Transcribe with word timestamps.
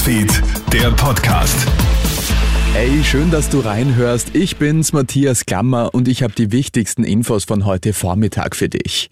Newsfeed, 0.00 0.42
der 0.72 0.90
Podcast. 0.92 1.68
Ey, 2.74 3.04
schön, 3.04 3.30
dass 3.30 3.50
du 3.50 3.60
reinhörst. 3.60 4.34
Ich 4.34 4.56
bin's, 4.56 4.94
Matthias 4.94 5.44
Klammer, 5.44 5.92
und 5.92 6.08
ich 6.08 6.22
habe 6.22 6.32
die 6.32 6.52
wichtigsten 6.52 7.04
Infos 7.04 7.44
von 7.44 7.66
heute 7.66 7.92
Vormittag 7.92 8.56
für 8.56 8.70
dich. 8.70 9.10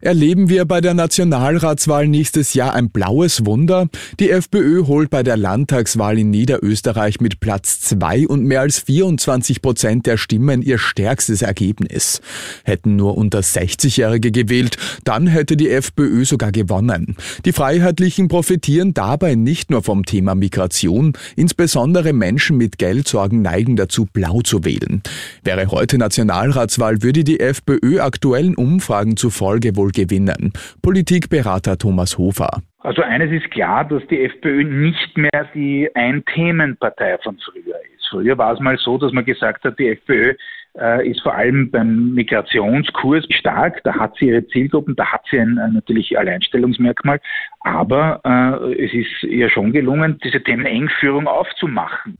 Erleben 0.00 0.48
wir 0.48 0.64
bei 0.64 0.80
der 0.80 0.94
Nationalratswahl 0.94 2.06
nächstes 2.06 2.54
Jahr 2.54 2.72
ein 2.74 2.90
blaues 2.90 3.44
Wunder? 3.44 3.88
Die 4.20 4.30
FPÖ 4.30 4.86
holt 4.86 5.10
bei 5.10 5.24
der 5.24 5.36
Landtagswahl 5.36 6.20
in 6.20 6.30
Niederösterreich 6.30 7.20
mit 7.20 7.40
Platz 7.40 7.80
zwei 7.80 8.24
und 8.28 8.44
mehr 8.44 8.60
als 8.60 8.78
24 8.78 9.60
Prozent 9.60 10.06
der 10.06 10.16
Stimmen 10.16 10.62
ihr 10.62 10.78
stärkstes 10.78 11.42
Ergebnis. 11.42 12.20
Hätten 12.62 12.94
nur 12.94 13.18
unter 13.18 13.40
60-Jährige 13.40 14.30
gewählt, 14.30 14.76
dann 15.02 15.26
hätte 15.26 15.56
die 15.56 15.68
FPÖ 15.68 16.24
sogar 16.24 16.52
gewonnen. 16.52 17.16
Die 17.44 17.52
Freiheitlichen 17.52 18.28
profitieren 18.28 18.94
dabei 18.94 19.34
nicht 19.34 19.72
nur 19.72 19.82
vom 19.82 20.04
Thema 20.04 20.36
Migration, 20.36 21.14
insbesondere 21.34 22.12
Menschen 22.12 22.56
mit 22.56 22.78
Geldsorgen 22.78 23.42
neigen 23.42 23.74
dazu, 23.74 24.06
blau 24.06 24.42
zu 24.42 24.64
wählen. 24.64 25.02
Wäre 25.42 25.72
heute 25.72 25.98
Nationalratswahl, 25.98 27.02
würde 27.02 27.24
die 27.24 27.40
FPÖ 27.40 27.98
aktuellen 28.00 28.54
Umfragen 28.54 29.16
zufolge 29.16 29.74
wohl 29.74 29.87
wohl 29.88 29.92
gewinnen. 29.92 30.52
Politikberater 30.82 31.78
Thomas 31.78 32.18
Hofer. 32.18 32.62
Also 32.80 33.02
eines 33.02 33.30
ist 33.32 33.50
klar, 33.50 33.84
dass 33.84 34.02
die 34.08 34.24
FPÖ 34.24 34.64
nicht 34.64 35.16
mehr 35.16 35.48
die 35.54 35.90
Ein-Themen-Partei 35.94 37.18
von 37.18 37.36
früher 37.38 37.76
ist. 37.94 38.08
Früher 38.10 38.38
war 38.38 38.54
es 38.54 38.60
mal 38.60 38.78
so, 38.78 38.98
dass 38.98 39.12
man 39.12 39.24
gesagt 39.24 39.64
hat, 39.64 39.78
die 39.78 39.88
FPÖ 39.88 40.34
äh, 40.78 41.10
ist 41.10 41.20
vor 41.22 41.34
allem 41.34 41.70
beim 41.70 42.14
Migrationskurs 42.14 43.26
stark. 43.30 43.82
Da 43.84 43.94
hat 43.94 44.14
sie 44.18 44.26
ihre 44.28 44.46
Zielgruppen, 44.46 44.94
da 44.96 45.06
hat 45.06 45.22
sie 45.30 45.38
ein, 45.38 45.58
ein 45.58 45.72
natürlich 45.74 46.16
Alleinstellungsmerkmal. 46.16 47.20
Aber 47.60 48.20
äh, 48.24 48.84
es 48.84 48.94
ist 48.94 49.24
ihr 49.24 49.50
schon 49.50 49.72
gelungen, 49.72 50.18
diese 50.24 50.42
Themenengführung 50.42 51.26
aufzumachen. 51.26 52.16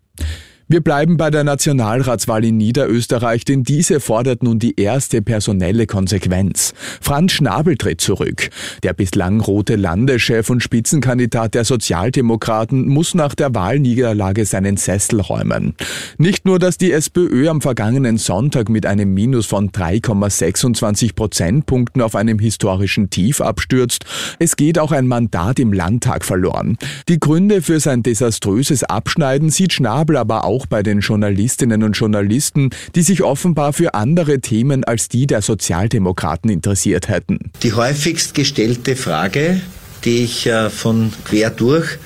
Wir 0.70 0.82
bleiben 0.82 1.16
bei 1.16 1.30
der 1.30 1.44
Nationalratswahl 1.44 2.44
in 2.44 2.58
Niederösterreich, 2.58 3.46
denn 3.46 3.62
diese 3.62 4.00
fordert 4.00 4.42
nun 4.42 4.58
die 4.58 4.78
erste 4.78 5.22
personelle 5.22 5.86
Konsequenz. 5.86 6.74
Franz 7.00 7.32
Schnabel 7.32 7.78
tritt 7.78 8.02
zurück. 8.02 8.50
Der 8.82 8.92
bislang 8.92 9.40
rote 9.40 9.76
Landeschef 9.76 10.50
und 10.50 10.62
Spitzenkandidat 10.62 11.54
der 11.54 11.64
Sozialdemokraten 11.64 12.86
muss 12.86 13.14
nach 13.14 13.34
der 13.34 13.54
Wahlniederlage 13.54 14.44
seinen 14.44 14.76
Sessel 14.76 15.22
räumen. 15.22 15.74
Nicht 16.18 16.44
nur, 16.44 16.58
dass 16.58 16.76
die 16.76 16.92
SPÖ 16.92 17.48
am 17.48 17.62
vergangenen 17.62 18.18
Sonntag 18.18 18.68
mit 18.68 18.84
einem 18.84 19.14
Minus 19.14 19.46
von 19.46 19.70
3,26 19.70 21.14
Prozentpunkten 21.14 22.02
auf 22.02 22.14
einem 22.14 22.38
historischen 22.38 23.08
Tief 23.08 23.40
abstürzt, 23.40 24.04
es 24.38 24.54
geht 24.56 24.78
auch 24.78 24.92
ein 24.92 25.06
Mandat 25.06 25.60
im 25.60 25.72
Landtag 25.72 26.26
verloren. 26.26 26.76
Die 27.08 27.18
Gründe 27.18 27.62
für 27.62 27.80
sein 27.80 28.02
desaströses 28.02 28.84
Abschneiden 28.84 29.48
sieht 29.48 29.72
Schnabel 29.72 30.18
aber 30.18 30.44
auch 30.44 30.57
auch 30.58 30.66
bei 30.66 30.82
den 30.82 31.00
Journalistinnen 31.00 31.84
und 31.84 31.92
Journalisten, 31.92 32.70
die 32.96 33.02
sich 33.02 33.22
offenbar 33.22 33.72
für 33.72 33.94
andere 33.94 34.40
Themen 34.40 34.82
als 34.82 35.08
die 35.08 35.28
der 35.28 35.40
Sozialdemokraten 35.40 36.50
interessiert 36.50 37.08
hätten. 37.08 37.52
Die 37.62 37.72
häufigst 37.72 38.34
gestellte 38.34 38.96
Frage, 38.96 39.60
die 40.04 40.24
ich 40.24 40.46
äh, 40.46 40.68
von 40.68 41.12
quer 41.24 41.50
durch 41.50 41.98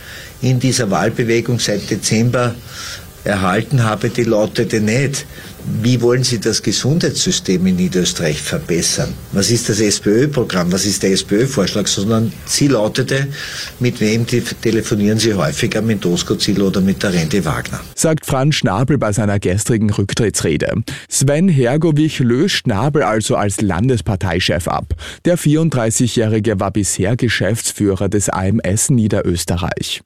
in 0.42 0.60
dieser 0.60 0.90
Wahlbewegung 0.90 1.60
seit 1.60 1.88
Dezember 1.90 2.54
erhalten 3.24 3.84
habe, 3.84 4.10
die 4.10 4.24
lautete 4.24 4.80
nicht, 4.80 5.26
wie 5.80 6.00
wollen 6.00 6.24
Sie 6.24 6.40
das 6.40 6.62
Gesundheitssystem 6.62 7.64
in 7.66 7.76
Niederösterreich 7.76 8.40
verbessern? 8.40 9.14
Was 9.30 9.50
ist 9.50 9.68
das 9.68 9.80
SPÖ-Programm? 9.80 10.72
Was 10.72 10.84
ist 10.84 11.02
der 11.02 11.12
SPÖ-Vorschlag? 11.12 11.86
Sondern 11.86 12.32
sie 12.46 12.66
lautete, 12.66 13.28
mit 13.78 14.00
wem 14.00 14.26
telefonieren 14.26 15.18
Sie 15.18 15.34
häufiger, 15.34 15.80
mit 15.80 16.04
Dosko 16.04 16.34
Ziel 16.34 16.60
oder 16.62 16.80
mit 16.80 17.02
der 17.02 17.12
Rente 17.12 17.44
Wagner? 17.44 17.80
Sagt 17.94 18.26
Franz 18.26 18.56
Schnabel 18.56 18.98
bei 18.98 19.12
seiner 19.12 19.38
gestrigen 19.38 19.90
Rücktrittsrede. 19.90 20.82
Sven 21.08 21.48
Hergovich 21.48 22.18
löst 22.18 22.56
Schnabel 22.56 23.04
also 23.04 23.36
als 23.36 23.60
Landesparteichef 23.60 24.66
ab. 24.66 24.94
Der 25.24 25.38
34-Jährige 25.38 26.58
war 26.58 26.72
bisher 26.72 27.16
Geschäftsführer 27.16 28.08
des 28.08 28.28
AMS 28.28 28.90
Niederösterreich. 28.90 30.02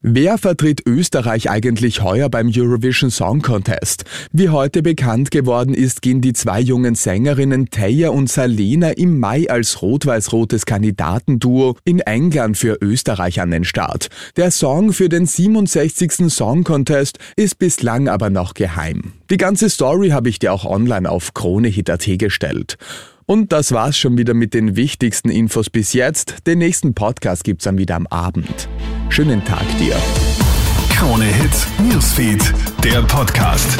Wer 0.00 0.38
vertritt 0.38 0.82
Österreich 0.86 1.50
eigentlich 1.50 2.04
heuer 2.04 2.28
beim 2.28 2.52
Eurovision 2.54 3.10
Song 3.10 3.42
Contest? 3.42 4.04
Wie 4.30 4.48
heute 4.48 4.80
bekannt 4.80 5.32
geworden 5.32 5.74
ist, 5.74 6.02
gehen 6.02 6.20
die 6.20 6.34
zwei 6.34 6.60
jungen 6.60 6.94
Sängerinnen 6.94 7.70
Taya 7.70 8.10
und 8.10 8.30
Salena 8.30 8.90
im 8.90 9.18
Mai 9.18 9.50
als 9.50 9.82
rot-weiß-rotes 9.82 10.66
Kandidatenduo 10.66 11.76
in 11.84 11.98
England 11.98 12.56
für 12.56 12.78
Österreich 12.80 13.40
an 13.40 13.50
den 13.50 13.64
Start. 13.64 14.06
Der 14.36 14.52
Song 14.52 14.92
für 14.92 15.08
den 15.08 15.26
67. 15.26 16.32
Song 16.32 16.62
Contest 16.62 17.18
ist 17.34 17.58
bislang 17.58 18.06
aber 18.06 18.30
noch 18.30 18.54
geheim. 18.54 19.14
Die 19.30 19.36
ganze 19.36 19.68
Story 19.68 20.10
habe 20.10 20.28
ich 20.28 20.38
dir 20.38 20.52
auch 20.52 20.64
online 20.64 21.10
auf 21.10 21.34
KroneHit.at 21.34 22.06
gestellt. 22.18 22.78
Und 23.26 23.52
das 23.52 23.72
war's 23.72 23.98
schon 23.98 24.16
wieder 24.16 24.32
mit 24.32 24.54
den 24.54 24.76
wichtigsten 24.76 25.28
Infos 25.28 25.70
bis 25.70 25.92
jetzt. 25.92 26.46
Den 26.46 26.60
nächsten 26.60 26.94
Podcast 26.94 27.42
gibt's 27.42 27.64
dann 27.64 27.78
wieder 27.78 27.96
am 27.96 28.06
Abend. 28.06 28.68
Schönen 29.08 29.44
Tag 29.44 29.64
dir. 29.78 29.96
Krone 30.94 31.24
Hits, 31.24 31.66
Newsfeed, 31.82 32.42
der 32.84 33.02
Podcast. 33.02 33.78